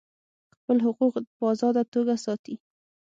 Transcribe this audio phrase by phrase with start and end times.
[0.57, 2.55] خپل حقوق په آزاده توګه ساتي.